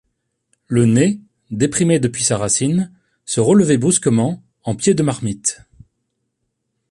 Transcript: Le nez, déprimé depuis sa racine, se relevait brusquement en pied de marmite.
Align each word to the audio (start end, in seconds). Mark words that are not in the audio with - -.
Le 0.67 0.87
nez, 0.87 1.19
déprimé 1.51 1.99
depuis 1.99 2.23
sa 2.23 2.35
racine, 2.39 2.91
se 3.23 3.39
relevait 3.39 3.77
brusquement 3.77 4.41
en 4.63 4.73
pied 4.75 4.95
de 4.95 5.03
marmite. 5.03 5.61